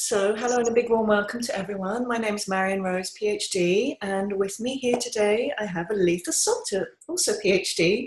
[0.00, 2.06] So, hello and a big warm welcome to everyone.
[2.06, 6.86] My name is Marion Rose, PhD, and with me here today I have Aletha Solter,
[7.08, 8.06] also PhD,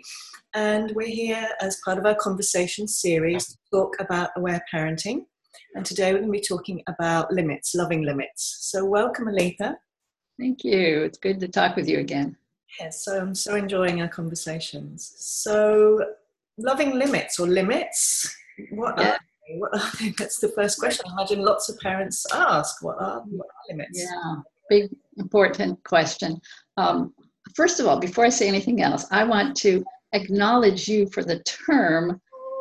[0.54, 5.26] and we're here as part of our conversation series to talk about aware parenting.
[5.76, 8.60] And today we're going to be talking about limits, loving limits.
[8.62, 9.76] So, welcome, Aletha.
[10.40, 11.04] Thank you.
[11.04, 12.38] It's good to talk with you again.
[12.80, 15.14] Yes, so I'm so enjoying our conversations.
[15.18, 16.06] So,
[16.58, 18.34] loving limits or limits,
[18.72, 19.10] what yeah.
[19.10, 19.20] are
[19.58, 20.14] what are they?
[20.18, 21.06] That's the first question.
[21.10, 24.00] I imagine lots of parents ask, what are, what are limits?
[24.00, 24.36] Yeah,
[24.70, 26.40] big, important question.
[26.78, 27.14] Um,
[27.56, 29.84] first of all, before I say anything else, I want to
[30.14, 32.20] acknowledge you for the term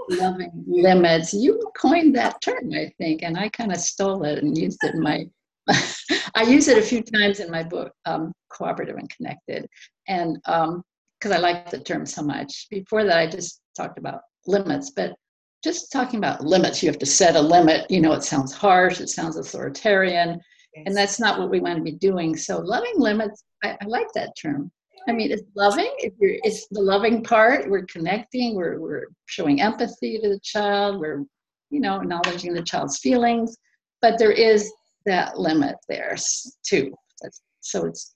[0.09, 1.33] loving limits.
[1.33, 4.95] You coined that term, I think, and I kind of stole it and used it
[4.95, 5.27] in my.
[6.34, 9.67] I use it a few times in my book, um, Cooperative and Connected,
[10.09, 12.67] and because um, I like the term so much.
[12.70, 15.15] Before that, I just talked about limits, but
[15.62, 17.91] just talking about limits, you have to set a limit.
[17.91, 20.41] You know, it sounds harsh, it sounds authoritarian,
[20.75, 20.84] yes.
[20.86, 22.36] and that's not what we want to be doing.
[22.36, 24.70] So, loving limits, I, I like that term.
[25.08, 25.92] I mean, it's loving.
[25.98, 27.70] It's the loving part.
[27.70, 28.55] We're connecting.
[28.55, 31.00] We're we're showing empathy to the child.
[31.00, 31.25] We're,
[31.70, 33.56] you know, acknowledging the child's feelings.
[34.02, 34.70] But there is
[35.06, 36.17] that limit there
[36.62, 36.95] too.
[37.22, 38.14] That's, so it's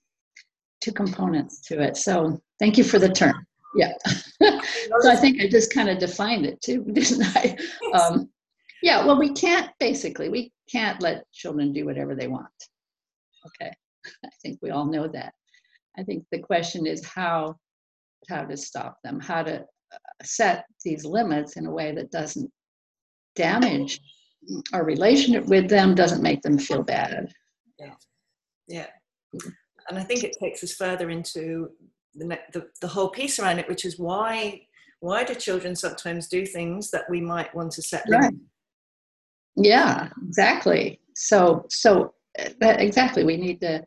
[0.81, 1.97] two components to it.
[1.97, 3.93] So thank you for the term yeah.
[5.01, 7.57] so I think I just kind of defined it too, didn't I?
[7.93, 8.29] Um,
[8.81, 12.47] yeah, well, we can't basically, we can't let children do whatever they want.
[13.45, 13.71] Okay,
[14.23, 15.33] I think we all know that.
[15.97, 17.55] I think the question is how
[18.29, 22.51] how to stop them, how to uh, set these limits in a way that doesn't
[23.35, 23.99] damage
[24.73, 27.31] our relationship with them, doesn't make them feel bad.
[27.79, 27.93] Yeah,
[28.67, 28.87] yeah.
[29.89, 31.69] And I think it takes us further into
[32.15, 34.61] the, the, whole piece around it, which is why
[35.01, 38.33] why do children sometimes do things that we might want to set right.
[39.55, 40.99] Yeah, exactly.
[41.15, 43.83] So so eh, that, exactly we need to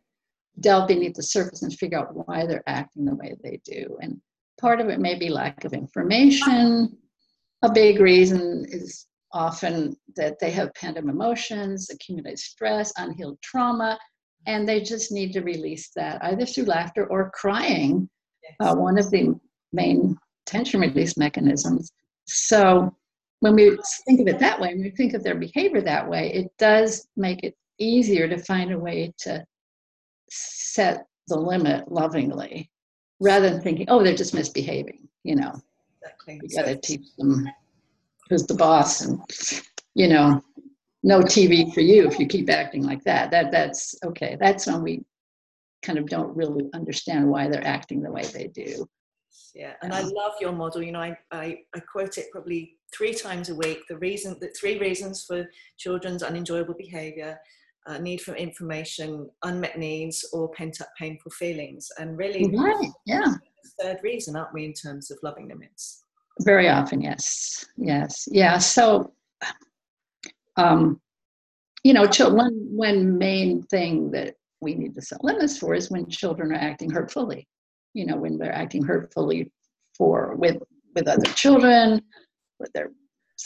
[0.61, 3.97] delve beneath the surface and figure out why they're acting the way they do.
[4.00, 4.21] And
[4.60, 6.97] part of it may be lack of information.
[7.62, 13.99] A big reason is often that they have pent up emotions, accumulated stress, unhealed trauma,
[14.47, 18.09] and they just need to release that either through laughter or crying
[18.60, 19.38] uh, one of the
[19.72, 20.16] main
[20.47, 21.92] tension release mechanisms.
[22.26, 22.94] So
[23.41, 26.32] when we think of it that way, when we think of their behavior that way,
[26.32, 29.44] it does make it easier to find a way to
[30.31, 32.70] set the limit lovingly
[33.20, 35.53] rather than thinking, oh, they're just misbehaving, you know.
[36.03, 36.41] Exactly.
[36.42, 37.48] You got to teach them
[38.28, 39.20] who's the boss and,
[39.94, 40.42] you know,
[41.03, 43.30] no TV for you if you keep acting like that.
[43.30, 44.36] That that's okay.
[44.41, 45.04] That's when we
[45.83, 48.89] kind of don't really understand why they're acting the way they do.
[49.55, 50.83] Yeah, and um, I love your model.
[50.83, 53.81] You know, I, I, I quote it probably three times a week.
[53.89, 57.39] The reason, the three reasons for children's unenjoyable behaviour:
[57.87, 61.89] uh, need for information, unmet needs, or pent up painful feelings.
[61.99, 63.34] And really, right, yeah,
[63.81, 66.05] third reason, aren't we, in terms of loving limits?
[66.43, 68.59] Very often, yes, yes, yeah.
[68.59, 69.12] So,
[70.56, 71.00] um,
[71.83, 76.09] you know, one one main thing that we need to set limits for is when
[76.09, 77.47] children are acting hurtfully.
[77.95, 79.53] You know, when they're acting hurtfully
[79.97, 80.59] for with
[80.95, 82.03] with other children,
[82.59, 82.93] when they're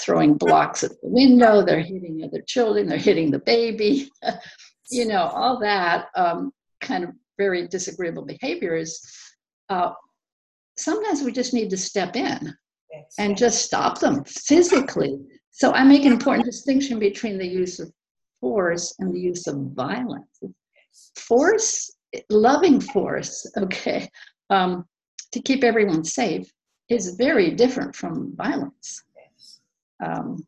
[0.01, 4.11] throwing blocks at the window, they're hitting other children, they're hitting the baby,
[4.91, 6.51] you know, all that um,
[6.81, 9.01] kind of very disagreeable behaviors.
[9.69, 9.93] Uh,
[10.77, 12.55] sometimes we just need to step in
[13.19, 15.19] and just stop them physically.
[15.51, 17.93] So I make an important distinction between the use of
[18.41, 20.41] force and the use of violence
[21.17, 21.97] force,
[22.31, 24.09] loving force, okay,
[24.51, 24.85] um,
[25.33, 26.51] to keep everyone safe
[26.89, 29.03] is very different from violence.
[30.05, 30.45] Um,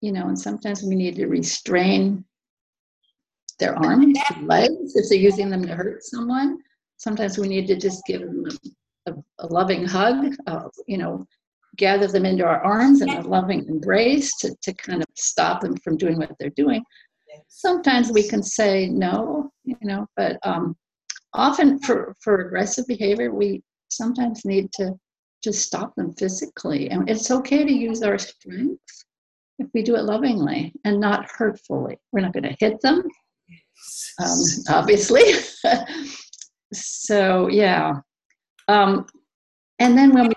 [0.00, 2.24] you know, and sometimes we need to restrain
[3.58, 6.58] their arms, legs, if they're using them to hurt someone.
[6.96, 8.44] Sometimes we need to just give them
[9.06, 11.26] a, a, a loving hug, uh, you know,
[11.76, 15.76] gather them into our arms in a loving embrace to, to kind of stop them
[15.78, 16.82] from doing what they're doing
[17.48, 20.76] sometimes we can say no, you know, but um,
[21.34, 24.92] often for, for aggressive behavior, we sometimes need to
[25.42, 26.90] just stop them physically.
[26.90, 28.82] And it's okay to use our strength
[29.58, 31.98] if we do it lovingly and not hurtfully.
[32.12, 33.02] We're not going to hit them,
[34.22, 34.38] um,
[34.68, 35.22] obviously.
[36.72, 37.94] so, yeah.
[38.68, 39.06] Um,
[39.78, 40.34] and then when we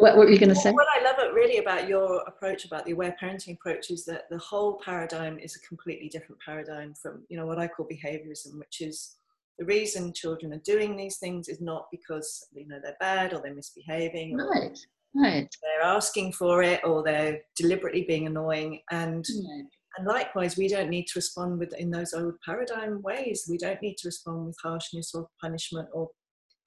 [0.00, 0.72] what, what were you going to say?
[0.72, 4.28] What I love it really about your approach, about the aware parenting approach, is that
[4.30, 8.58] the whole paradigm is a completely different paradigm from you know what I call behaviorism,
[8.58, 9.16] which is
[9.58, 13.40] the reason children are doing these things is not because you know they're bad or
[13.42, 14.36] they're misbehaving.
[14.36, 14.78] Right.
[15.14, 15.48] Right.
[15.62, 19.24] They're asking for it or they're deliberately being annoying and.
[19.28, 19.64] Right.
[19.98, 23.46] And likewise, we don't need to respond with in those old paradigm ways.
[23.50, 26.10] We don't need to respond with harshness or punishment or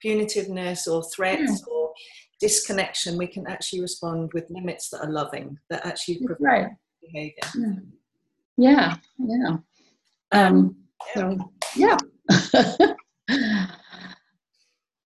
[0.04, 1.66] punitiveness or threats mm.
[1.68, 1.83] or
[2.40, 3.16] disconnection.
[3.16, 6.70] We can actually respond with limits that are loving, that actually provide right.
[7.00, 7.82] behavior.
[8.56, 9.56] Yeah, yeah.
[10.32, 10.76] Um.
[11.14, 11.38] So,
[11.76, 11.96] yeah.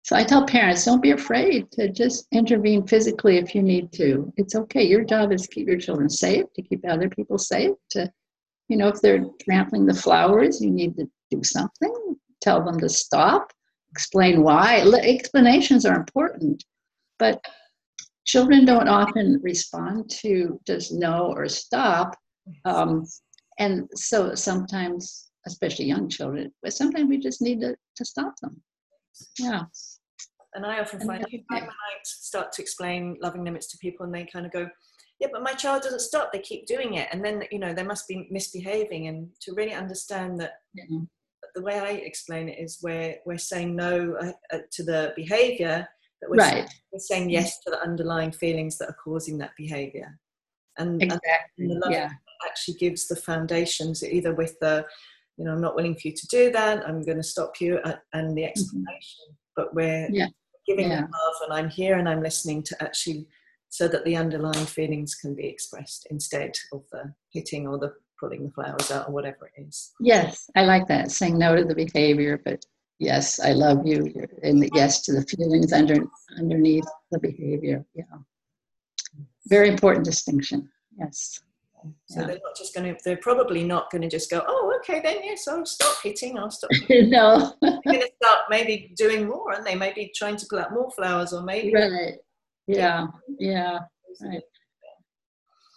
[0.03, 4.31] so I tell parents, don't be afraid to just intervene physically if you need to.
[4.37, 4.83] It's okay.
[4.83, 8.11] Your job is to keep your children safe, to keep other people safe, to,
[8.69, 12.15] you know, if they're trampling the flowers, you need to do something.
[12.41, 13.51] Tell them to stop,
[13.91, 14.81] explain why.
[15.03, 16.63] Explanations are important,
[17.19, 17.43] but
[18.25, 22.15] children don't often respond to just no or stop.
[22.65, 23.05] Um,
[23.59, 28.61] and so sometimes especially young children, but sometimes we just need to, to stop them.
[29.39, 29.63] Yeah.
[30.53, 31.69] And I often find when I
[32.03, 34.69] start to explain loving limits to people and they kind of go,
[35.19, 37.07] yeah, but my child doesn't stop, they keep doing it.
[37.11, 39.07] And then, you know, they must be misbehaving.
[39.07, 40.85] And to really understand that yeah.
[41.55, 45.87] The way I explain it is where we're saying no uh, uh, to the behavior,
[46.19, 46.51] but we're, right.
[46.53, 50.19] saying, we're saying yes to the underlying feelings that are causing that behavior.
[50.77, 51.23] And, exactly.
[51.59, 52.09] and the love yeah.
[52.47, 54.85] actually gives the foundations either with the
[55.41, 56.87] you know, I'm not willing for you to do that.
[56.87, 57.79] I'm going to stop you,
[58.13, 58.49] and the mm-hmm.
[58.49, 59.25] explanation.
[59.25, 59.53] Mm-hmm.
[59.55, 60.27] But we're yeah.
[60.67, 61.01] giving yeah.
[61.01, 63.27] love, and I'm here and I'm listening to actually,
[63.69, 68.45] so that the underlying feelings can be expressed instead of the hitting or the pulling
[68.45, 69.91] the flowers out or whatever it is.
[69.99, 71.11] Yes, I like that.
[71.11, 72.63] Saying no to the behavior, but
[72.99, 74.13] yes, I love you,
[74.43, 76.05] and yes to the feelings under
[76.37, 77.83] underneath the behavior.
[77.95, 78.03] Yeah,
[79.47, 80.69] very important distinction.
[80.97, 81.41] Yes.
[82.05, 82.27] So yeah.
[82.27, 85.17] they're not just going to, they're probably not going to just go, oh, okay, then
[85.23, 86.69] yes, I'll stop hitting, I'll stop.
[86.89, 87.53] no.
[87.61, 90.73] they're going to start maybe doing more, and they may be trying to pull out
[90.73, 91.73] more flowers or maybe.
[91.73, 92.15] Right.
[92.67, 93.07] Yeah.
[93.39, 93.79] Yeah.
[94.21, 94.41] Right.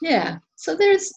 [0.02, 0.38] Yeah.
[0.56, 1.12] So there's,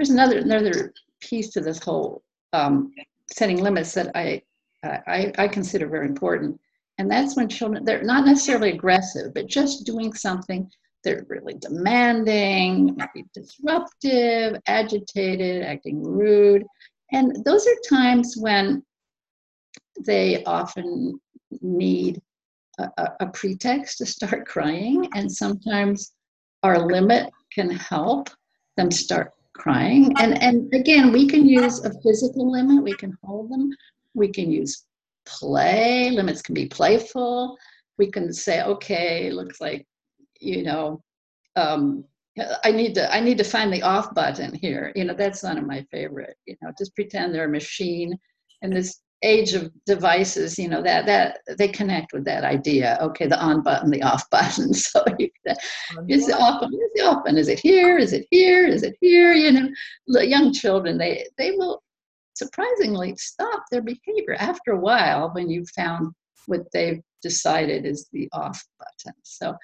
[0.00, 2.22] there's another, another piece to this whole
[2.54, 2.90] um,
[3.30, 4.40] setting limits that I,
[4.82, 6.58] I, I consider very important.
[6.96, 10.70] And that's when children, they're not necessarily aggressive, but just doing something
[11.04, 12.96] they're really demanding,
[13.34, 16.64] disruptive, agitated, acting rude.
[17.12, 18.82] And those are times when
[20.06, 21.20] they often
[21.60, 22.22] need
[22.78, 22.88] a,
[23.20, 25.10] a, pretext to start crying.
[25.14, 26.12] And sometimes
[26.62, 28.30] our limit can help
[28.78, 30.12] them start crying.
[30.18, 33.70] And, and again, we can use a physical limit, we can hold them,
[34.14, 34.84] we can use
[35.26, 37.56] play, limits can be playful.
[37.98, 39.86] We can say, okay, looks like
[40.40, 41.02] you know,
[41.56, 42.04] um,
[42.64, 44.92] I need to I need to find the off button here.
[44.96, 46.36] You know, that's one of my favorite.
[46.46, 48.18] You know, just pretend they're a machine.
[48.62, 52.98] and this age of devices, you know that that they connect with that idea.
[53.00, 54.72] Okay, the on button, the off button.
[54.80, 56.74] So you, oh, is the off button?
[56.74, 57.38] Is the off button?
[57.38, 57.98] Is it here?
[57.98, 58.66] Is it here?
[58.66, 59.32] Is it here?
[59.32, 61.82] You know, young children they they will
[62.34, 66.12] surprisingly stop their behavior after a while when you've found
[66.46, 69.14] what they've decided is the off button.
[69.22, 69.54] So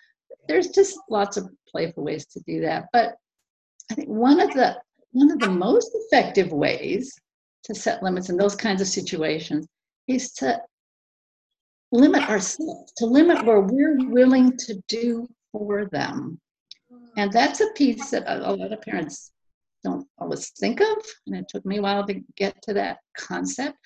[0.48, 2.86] there's just lots of playful ways to do that.
[2.92, 3.14] But
[3.90, 4.76] I think one of the
[5.12, 7.14] one of the most effective ways
[7.66, 9.66] to set limits in those kinds of situations
[10.08, 10.60] is to
[11.92, 16.40] limit ourselves, to limit where we're willing to do for them.
[17.16, 19.32] And that's a piece that a, lot of parents
[19.82, 20.96] don't always think of.
[21.26, 23.76] And it took me a while to get to that concept.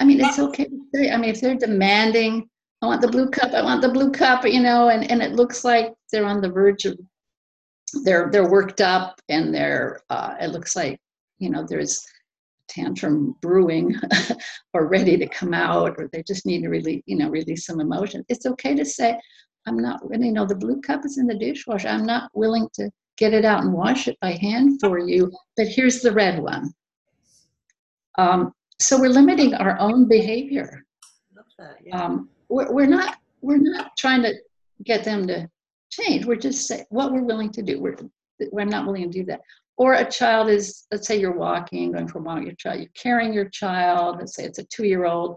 [0.00, 2.48] I mean, it's okay to say, I mean, if they're demanding
[2.82, 5.32] I want the blue cup, I want the blue cup, you know, and, and it
[5.32, 6.98] looks like they're on the verge of
[8.04, 10.98] they're they're worked up and they're uh, it looks like
[11.38, 12.04] you know there's
[12.68, 13.94] tantrum brewing
[14.74, 17.80] or ready to come out or they just need to release you know release some
[17.80, 19.18] emotion it's okay to say
[19.66, 22.90] i'm not you know the blue cup is in the dishwasher i'm not willing to
[23.16, 26.72] get it out and wash it by hand for you but here's the red one
[28.16, 30.84] um, so we're limiting our own behavior
[31.58, 32.02] that, yeah.
[32.02, 34.34] um, we're, we're not we're not trying to
[34.84, 35.48] get them to
[35.90, 36.24] change.
[36.24, 37.80] We're just saying what we're willing to do.
[37.80, 37.96] We're
[38.52, 39.40] we're not willing to do that.
[39.76, 42.88] Or a child is, let's say you're walking, going for a walk, your child, you're
[42.94, 45.36] carrying your child, let's say it's a two-year-old,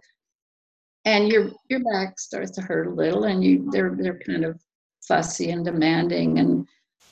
[1.06, 4.60] and your your back starts to hurt a little, and you they're they're kind of
[5.08, 6.68] fussy and demanding and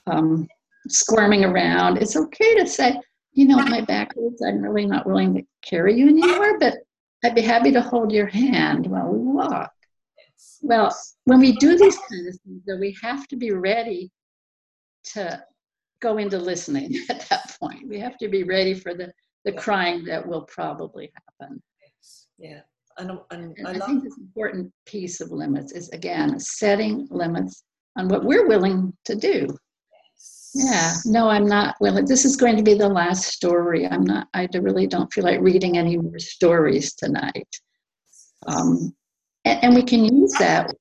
[0.05, 0.47] um,
[0.87, 1.97] squirming around.
[1.97, 2.99] It's okay to say,
[3.33, 4.43] you know, my back hurts.
[4.43, 6.75] I'm really not willing to carry you anymore, but
[7.23, 9.71] I'd be happy to hold your hand while we walk.
[10.61, 14.11] Well, when we do these kind of things, though, we have to be ready
[15.13, 15.43] to
[16.05, 17.87] go into listening at that point.
[17.87, 19.11] We have to be ready for the,
[19.43, 21.61] the crying that will probably happen.
[21.81, 22.27] Yes.
[22.37, 22.61] Yeah.
[22.97, 27.63] And, and, and I, I think this important piece of limits is again setting limits
[27.97, 29.47] on what we're willing to do.
[30.13, 30.51] Yes.
[30.53, 32.05] Yeah, no, I'm not willing.
[32.05, 33.87] This is going to be the last story.
[33.87, 37.49] I'm not, I really don't feel like reading any more stories tonight.
[38.47, 38.95] Um,
[39.43, 40.73] and, and we can use that.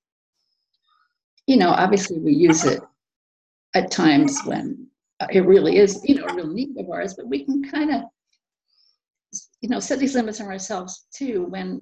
[1.46, 2.80] You know, obviously, we use it
[3.74, 4.88] at times when
[5.20, 7.90] Uh, it really is, you know, a real need of ours, but we can kind
[7.94, 8.02] of,
[9.60, 11.80] you know, set these limits on ourselves too when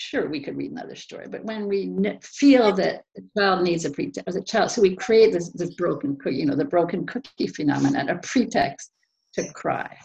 [0.00, 3.90] sure we could read another story but when we feel that the child needs a
[3.90, 7.46] pretext as a child so we create this this broken you know the broken cookie
[7.46, 8.92] phenomenon a pretext
[9.34, 9.96] to cry.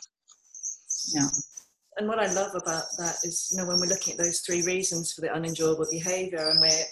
[1.14, 1.28] Yeah.
[1.98, 4.64] And what i love about that is you know when we're looking at those three
[4.64, 6.84] reasons for the unenjoyable behavior and we're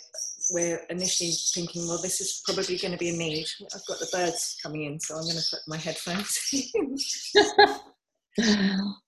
[0.52, 4.10] we're initially thinking well this is probably going to be a need i've got the
[4.12, 6.38] birds coming in so i'm going to put my headphones
[6.74, 6.98] in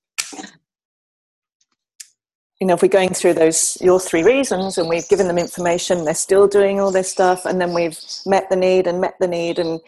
[2.61, 6.05] you know, if we're going through those your three reasons and we've given them information,
[6.05, 9.27] they're still doing all this stuff, and then we've met the need and met the
[9.27, 9.79] need and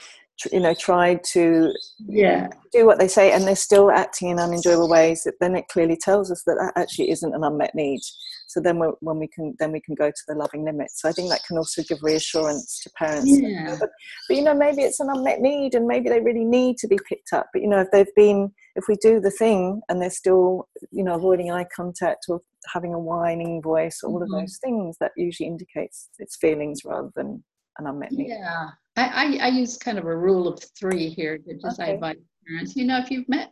[0.51, 1.73] you know tried to
[2.07, 5.25] yeah do what they say, and they're still acting in unenjoyable ways.
[5.39, 8.01] Then it clearly tells us that that actually isn't an unmet need.
[8.47, 11.01] So then when we can then we can go to the loving limits.
[11.01, 13.29] So I think that can also give reassurance to parents.
[13.29, 13.75] Yeah.
[13.79, 13.89] But,
[14.27, 16.97] but you know maybe it's an unmet need and maybe they really need to be
[17.07, 17.47] picked up.
[17.53, 21.03] But you know if they've been if we do the thing and they're still you
[21.03, 22.41] know avoiding eye contact or
[22.73, 24.23] having a whining voice, all mm-hmm.
[24.23, 27.43] of those things that usually indicates its feelings rather than
[27.79, 28.29] an unmet need.
[28.29, 28.69] Yeah.
[28.95, 31.93] I, I, I use kind of a rule of three here to just okay.
[31.93, 32.15] Advise
[32.47, 32.75] parents.
[32.75, 33.51] You know, if you've met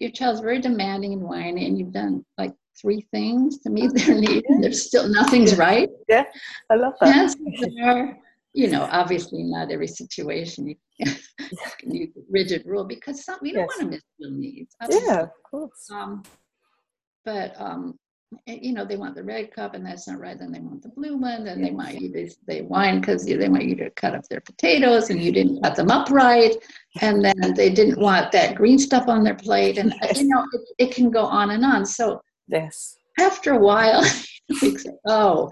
[0.00, 4.14] your child's very demanding and whiny and you've done like three things to meet their
[4.14, 5.88] needs and there's still nothing's right.
[6.08, 6.24] Yeah,
[6.70, 7.12] I love that.
[7.12, 8.16] Chances are,
[8.52, 10.76] you know, obviously not every situation you
[11.78, 13.78] can use rigid rule because some, we don't yes.
[13.78, 14.74] want to miss their needs.
[14.80, 15.06] Obviously.
[15.06, 15.88] Yeah, of course.
[15.92, 16.22] Um,
[17.24, 17.98] but um,
[18.46, 20.38] Eh, you know, they want the red cup and that's not right.
[20.38, 21.44] Then they want the blue one.
[21.44, 24.40] Then they might you they, they whine because they want you to cut up their
[24.40, 26.54] potatoes and you didn't cut them up right.
[27.00, 29.78] And then they didn't want that green stuff on their plate.
[29.78, 30.20] And yes.
[30.20, 31.86] you know, it, it, can go on and on.
[31.86, 34.04] So yes, after a while,
[35.06, 35.50] oh,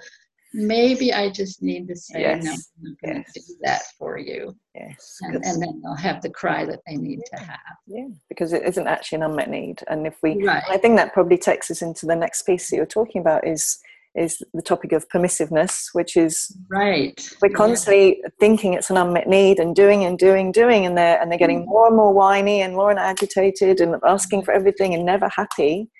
[0.57, 2.45] maybe I just need to say, yes.
[2.45, 3.47] no, I'm going to yes.
[3.47, 4.57] do that for you.
[4.75, 5.19] Yes.
[5.21, 7.39] And, and, then they'll have the cry that they need yeah.
[7.39, 7.77] to have.
[7.87, 9.83] Yeah, because it isn't actually an unmet need.
[9.89, 10.63] And if we, right.
[10.69, 13.79] I think that probably takes us into the next piece that you're talking about is
[14.15, 17.31] is the topic of permissiveness, which is right.
[17.43, 18.29] We're constantly yeah.
[18.41, 21.65] thinking it's an unmet need and doing and doing, doing, and they're and they're getting
[21.65, 21.67] mm.
[21.67, 25.91] more and more whiny and more and agitated and asking for everything and never happy.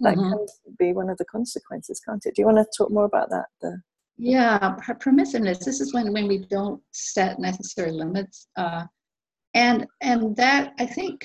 [0.00, 0.30] That mm-hmm.
[0.30, 0.46] can
[0.78, 2.34] be one of the consequences, can't it?
[2.34, 3.46] Do you want to talk more about that?
[3.62, 3.80] The
[4.16, 5.64] yeah, permissiveness.
[5.64, 8.84] This is when when we don't set necessary limits, uh,
[9.54, 11.24] and and that I think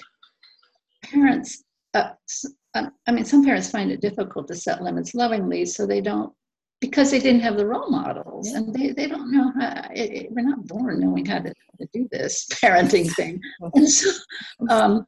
[1.04, 1.64] parents.
[1.94, 2.12] Uh,
[2.76, 6.32] uh, I mean, some parents find it difficult to set limits lovingly, so they don't
[6.82, 8.58] because they didn't have the role models yeah.
[8.58, 11.88] and they, they don't know how it, it, we're not born knowing how to, to
[11.94, 13.40] do this parenting thing
[13.74, 14.10] and so
[14.70, 15.06] um,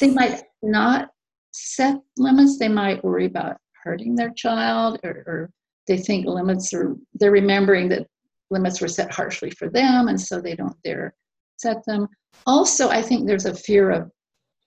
[0.00, 1.10] they might not
[1.52, 5.50] set limits they might worry about hurting their child or, or
[5.86, 8.06] they think limits are they're remembering that
[8.50, 11.14] limits were set harshly for them and so they don't dare
[11.56, 12.08] set them.
[12.46, 14.10] Also i think there's a fear of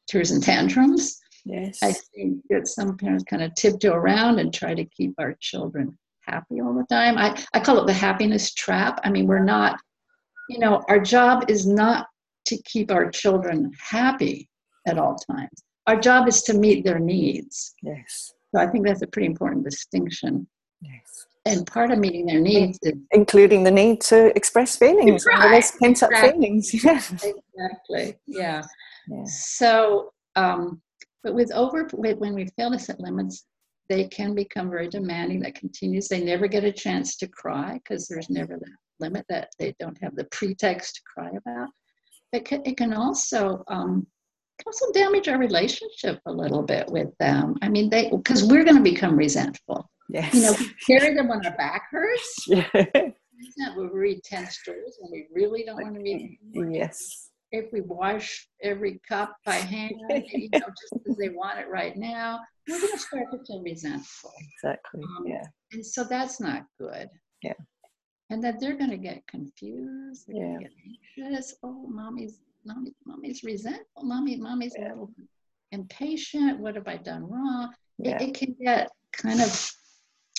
[0.08, 1.20] tears and tantrums.
[1.46, 1.80] Yes.
[1.84, 5.98] I think that some parents kind of tiptoe around and try to keep our children
[6.22, 7.18] happy all the time.
[7.18, 9.00] I, I call it the happiness trap.
[9.04, 9.80] I mean we're not
[10.50, 12.08] you know our job is not
[12.46, 14.48] to keep our children happy
[14.88, 15.64] at all times.
[15.88, 17.74] Our job is to meet their needs.
[17.82, 18.34] Yes.
[18.54, 20.48] So i think that's a pretty important distinction
[20.82, 21.28] Yes.
[21.46, 25.64] And part of meeting their needs is including the need to express feelings, right.
[25.82, 26.32] pent up exactly.
[26.32, 26.74] feelings.
[27.60, 28.16] Exactly.
[28.28, 28.62] Yeah.
[29.08, 29.24] yeah.
[29.26, 30.82] So, um,
[31.24, 33.46] but with over when we fail to set limits,
[33.90, 35.40] they can become very demanding.
[35.40, 36.08] That continues.
[36.08, 39.98] They never get a chance to cry because there's never that limit that they don't
[40.02, 41.70] have the pretext to cry about.
[42.34, 44.06] It can, it can also um,
[44.60, 47.56] can also damage our relationship a little bit with them.
[47.62, 50.34] I mean, they because we're going to become resentful Yes.
[50.34, 52.48] You know, we carry them when our back hurts.
[53.58, 53.76] Yeah.
[53.78, 56.40] We read 10 stories when we really don't want to read.
[56.54, 57.30] Yes.
[57.52, 61.96] If we wash every cup by hand, you know, just because they want it right
[61.96, 64.32] now, we're going to start to feel resentful.
[64.56, 65.02] Exactly.
[65.04, 65.44] Um, yeah.
[65.72, 67.10] And so that's not good.
[67.44, 67.54] Yeah.
[68.30, 70.26] And that they're going to get confused.
[70.28, 70.58] yeah.
[70.60, 70.72] Get
[71.20, 71.56] anxious.
[71.64, 74.04] Oh, mommy's, mommy, mommy's resentful.
[74.04, 74.88] Mommy, mommy's yeah.
[74.88, 75.12] a little
[75.72, 76.60] impatient.
[76.60, 77.74] What have I done wrong?
[78.00, 78.22] Yeah.
[78.22, 79.72] It, it can get kind of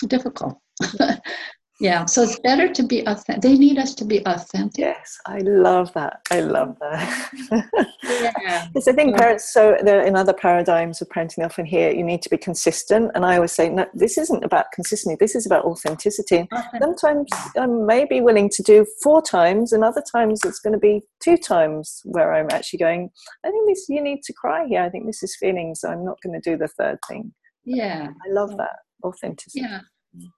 [0.07, 0.57] difficult.
[1.79, 2.05] yeah.
[2.05, 3.41] So it's better to be authentic.
[3.41, 4.79] They need us to be authentic.
[4.79, 6.21] Yes i love that.
[6.31, 7.31] I love that.
[7.51, 8.67] Yeah.
[8.73, 12.29] Because i think parents so in other paradigms of parenting often hear you need to
[12.29, 15.17] be consistent and i always say no this isn't about consistency.
[15.19, 16.47] This is about authenticity.
[16.79, 17.27] Sometimes
[17.57, 21.01] i may be willing to do four times and other times it's going to be
[21.23, 23.09] two times where i'm actually going
[23.45, 24.81] i think this you need to cry here.
[24.83, 25.83] I think this is feelings.
[25.83, 27.33] I'm not going to do the third thing.
[27.65, 28.07] Yeah.
[28.25, 29.81] I love that authenticity yeah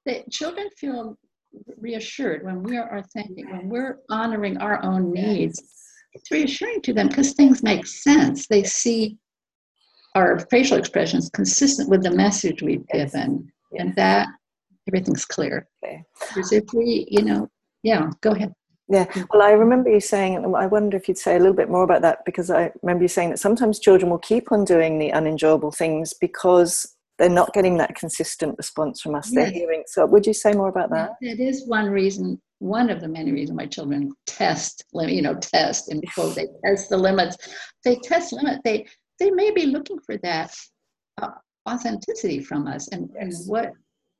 [0.05, 1.17] the children feel
[1.77, 5.61] reassured when we are authentic, when we're honoring our own needs.
[6.13, 8.47] It's reassuring to them because things make sense.
[8.47, 9.17] They see
[10.15, 14.27] our facial expressions consistent with the message we've given, and that
[14.87, 15.69] everything's clear.
[15.83, 16.03] Okay.
[16.19, 17.49] Because if we, you know,
[17.83, 18.53] yeah, go ahead.
[18.89, 21.83] Yeah, well, I remember you saying, I wonder if you'd say a little bit more
[21.83, 25.13] about that because I remember you saying that sometimes children will keep on doing the
[25.13, 29.29] unenjoyable things because they're not getting that consistent response from us.
[29.29, 29.83] They're hearing.
[29.85, 31.11] So, would you say more about that?
[31.21, 35.89] That is one reason, one of the many reasons why children test, you know, test
[35.89, 37.37] and quote, they test the limits.
[37.85, 38.61] They test limit.
[38.63, 38.87] They
[39.19, 40.51] they may be looking for that
[41.21, 41.29] uh,
[41.69, 43.21] authenticity from us, and, yes.
[43.21, 43.71] and what,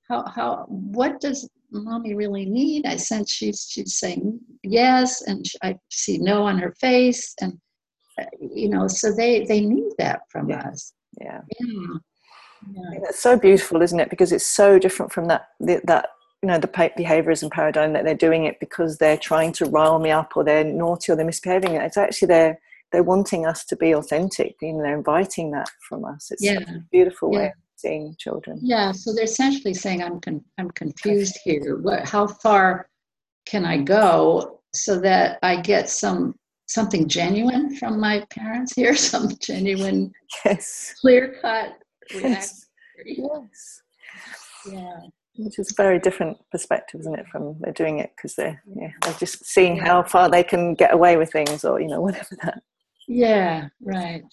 [0.08, 2.86] how how what does mommy really need?
[2.86, 7.58] I sense she's she's saying yes, and I see no on her face, and
[8.20, 10.94] uh, you know, so they they need that from us.
[11.20, 11.42] Yeah.
[11.60, 11.98] yeah.
[12.74, 13.00] Yeah.
[13.10, 14.10] It's so beautiful, isn't it?
[14.10, 16.10] Because it's so different from that that
[16.42, 20.00] you know the behaviors and paradigm that they're doing it because they're trying to rile
[20.00, 21.76] me up or they're naughty or they're misbehaving.
[21.76, 22.60] It's actually they're
[22.92, 24.56] they're wanting us to be authentic.
[24.62, 26.30] You know, they're inviting that from us.
[26.32, 26.60] It's yeah.
[26.60, 27.40] a beautiful yeah.
[27.40, 28.60] way of seeing children.
[28.62, 28.92] Yeah.
[28.92, 31.78] So they're essentially saying, "I'm con- I'm confused here.
[31.78, 32.08] What?
[32.08, 32.90] How far
[33.46, 36.36] can I go so that I get some
[36.68, 40.12] something genuine from my parents here, some genuine,
[40.46, 40.96] yes.
[41.02, 41.74] clear cut
[42.14, 42.66] yes.
[43.06, 43.82] yes.
[44.70, 45.00] Yeah.
[45.38, 47.28] Which is a very different perspective, isn't it?
[47.28, 49.86] From they're doing it because they're yeah they're just seeing yeah.
[49.86, 52.62] how far they can get away with things, or you know whatever that.
[53.08, 53.70] Yeah.
[53.82, 54.24] Right.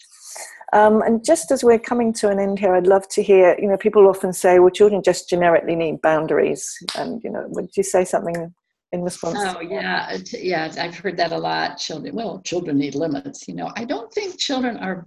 [0.72, 3.56] Um, and just as we're coming to an end here, I'd love to hear.
[3.58, 7.70] You know, people often say, "Well, children just generically need boundaries," and you know, would
[7.76, 8.52] you say something
[8.92, 9.38] in response?
[9.40, 11.78] Oh yeah, yeah, I've heard that a lot.
[11.78, 13.48] Children, well, children need limits.
[13.48, 15.06] You know, I don't think children are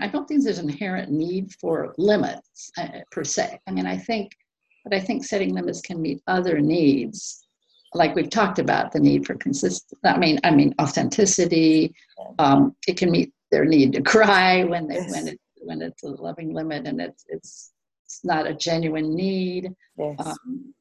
[0.00, 3.58] I don't think there's an inherent need for limits uh, per se.
[3.66, 4.32] I mean, I think,
[4.84, 7.46] but I think setting limits can meet other needs,
[7.94, 10.00] like we've talked about the need for consistent.
[10.04, 11.94] I mean, I mean authenticity.
[12.38, 15.12] Um, it can meet their need to cry when they yes.
[15.12, 17.72] when it when it's a loving limit and it's it's
[18.04, 19.72] it's not a genuine need.
[19.96, 20.16] Yes.
[20.18, 20.74] Um,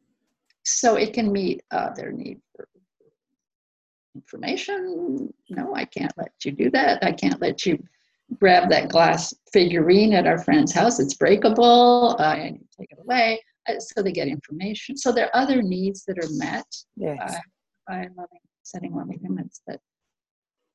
[0.64, 2.68] so it can meet uh, their need for
[4.16, 5.34] information.
[5.50, 7.04] No, I can't let you do that.
[7.04, 7.82] I can't let you
[8.40, 11.00] grab that glass figurine at our friend's house.
[11.00, 12.16] It's breakable.
[12.20, 13.42] Uh, I need to take it away.
[13.68, 14.98] Uh, so they get information.
[14.98, 16.66] So there are other needs that are met
[16.96, 17.36] yes.
[17.88, 19.62] by, by loving, setting loving limits.
[19.68, 19.80] That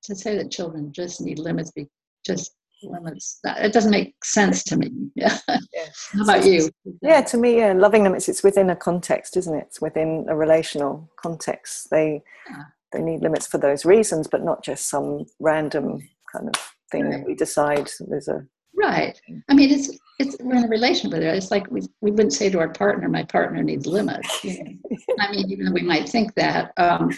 [0.05, 1.88] to say that children just need limits, be
[2.25, 3.40] just limits.
[3.44, 4.90] That, it doesn't make sense to me.
[5.14, 5.38] Yeah.
[5.73, 6.09] Yes.
[6.12, 6.71] How about you?
[7.03, 8.29] Yeah, to me, yeah, loving limits.
[8.29, 9.66] It's within a context, isn't it?
[9.68, 11.88] It's within a relational context.
[11.90, 12.64] They yeah.
[12.92, 17.24] they need limits for those reasons, but not just some random kind of thing that
[17.24, 18.44] we decide there's a
[18.77, 19.20] right.
[19.48, 22.33] I mean it's it's we're in a relationship with it it's like we, we wouldn't
[22.33, 24.44] say to our partner my partner needs limits.
[24.44, 24.96] You know?
[25.20, 27.11] i mean even though we might think that um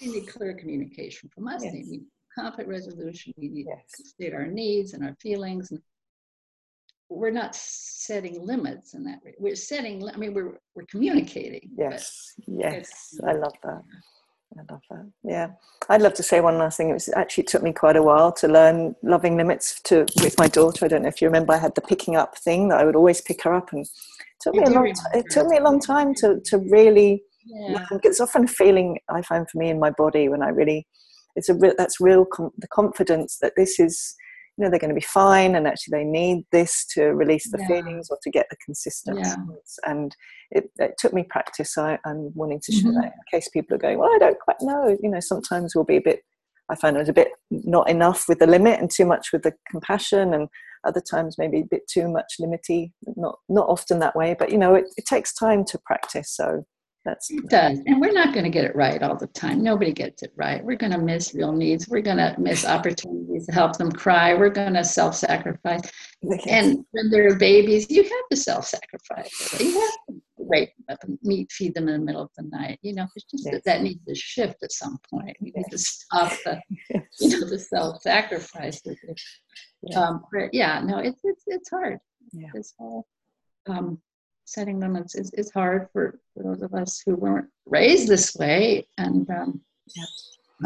[0.00, 1.62] we need clear communication from us.
[1.62, 1.72] Yes.
[1.72, 2.02] we need
[2.36, 3.32] conflict resolution.
[3.36, 3.84] We need yes.
[3.96, 5.70] to state our needs and our feelings.
[5.70, 5.80] And
[7.10, 12.34] we're not setting limits in that we're setting i mean we're we're communicating yes.
[12.46, 13.18] Yes.
[13.26, 13.82] i love that
[14.58, 15.10] I love that.
[15.22, 15.50] Yeah,
[15.88, 16.90] I'd love to say one last thing.
[16.90, 20.48] It was actually took me quite a while to learn loving limits to with my
[20.48, 20.84] daughter.
[20.84, 21.52] I don't know if you remember.
[21.52, 23.90] I had the picking up thing that I would always pick her up, and it
[24.40, 24.92] took me a long.
[24.92, 27.22] T- it took me a long time to to really.
[27.46, 27.86] Yeah.
[28.02, 30.86] It's often a feeling I find for me in my body when I really.
[31.36, 31.74] It's a real.
[31.78, 32.24] That's real.
[32.24, 34.16] Com- the confidence that this is
[34.60, 37.58] you know they're going to be fine and actually they need this to release the
[37.60, 37.66] yeah.
[37.66, 39.90] feelings or to get the consistency yeah.
[39.90, 40.14] and
[40.50, 43.00] it, it, took me practice I, am wanting to share mm-hmm.
[43.00, 45.84] that in case people are going well i don't quite know you know sometimes we'll
[45.84, 46.20] be a bit
[46.68, 49.44] i find it was a bit not enough with the limit and too much with
[49.44, 50.46] the compassion and
[50.84, 54.58] other times maybe a bit too much limity not not often that way but you
[54.58, 56.66] know it, it takes time to practice so
[57.04, 57.78] that's it does.
[57.86, 59.62] And we're not going to get it right all the time.
[59.62, 60.62] Nobody gets it right.
[60.62, 61.88] We're going to miss real needs.
[61.88, 64.34] We're going to miss opportunities to help them cry.
[64.34, 65.80] We're going to self sacrifice.
[66.46, 69.60] And when they're babies, you have to self sacrifice.
[69.60, 70.70] You have to rape
[71.22, 72.78] meat, feed them in the middle of the night.
[72.82, 73.54] You know, it's just yes.
[73.54, 75.36] that that needs to shift at some point.
[75.40, 76.60] We need to stop the,
[76.90, 77.02] yes.
[77.20, 78.82] you know, the self sacrifice.
[79.96, 81.98] Um, yeah, no, it's, it's, it's hard.
[82.32, 82.48] Yeah.
[82.52, 83.06] This whole,
[83.66, 84.00] um,
[84.50, 88.86] setting limits is, is hard for, for those of us who weren't raised this way.
[88.98, 89.60] And um,
[89.96, 90.04] yeah.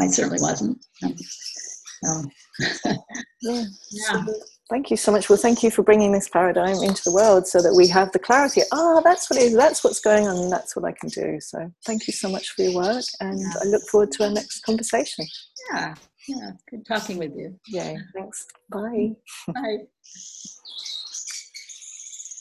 [0.01, 0.83] I certainly wasn't.
[1.03, 2.29] Um,
[3.41, 3.63] yeah.
[3.91, 4.25] yeah.
[4.69, 5.29] Thank you so much.
[5.29, 8.19] Well, thank you for bringing this paradigm into the world so that we have the
[8.19, 8.61] clarity.
[8.71, 9.55] Oh, that's what it is.
[9.55, 10.37] That's what's going on.
[10.37, 11.39] And that's what I can do.
[11.39, 13.05] So, thank you so much for your work.
[13.19, 13.53] And yeah.
[13.61, 15.27] I look forward to our next conversation.
[15.71, 15.93] Yeah.
[16.27, 16.51] Yeah.
[16.71, 17.59] Good talking with you.
[17.67, 17.95] Yeah.
[18.15, 18.47] Thanks.
[18.71, 19.11] Bye.
[19.53, 19.77] Bye.